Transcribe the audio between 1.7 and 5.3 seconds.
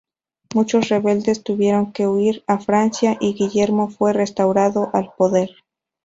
que huir a Francia, y Guillermo fue restaurado al